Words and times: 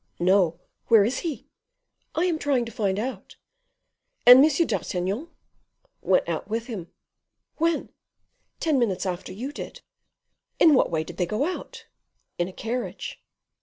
"No; 0.19 0.59
where 0.87 1.05
is 1.05 1.19
he?" 1.19 1.45
"I 2.15 2.25
am 2.25 2.39
trying 2.39 2.65
to 2.65 2.71
find 2.71 2.97
out." 2.97 3.35
"And 4.25 4.43
M. 4.43 4.65
d'Artagnan?" 4.65 5.27
"Went 6.01 6.27
out 6.27 6.47
with 6.47 6.65
him." 6.65 6.91
"When?" 7.57 7.89
"Ten 8.59 8.79
minutes 8.79 9.05
after 9.05 9.31
you 9.31 9.51
did." 9.51 9.81
"In 10.57 10.73
what 10.73 10.89
way 10.89 11.03
did 11.03 11.17
they 11.17 11.27
go 11.27 11.45
out?" 11.45 11.85
"In 12.39 12.47
a 12.47 12.51
carriage." 12.51 13.21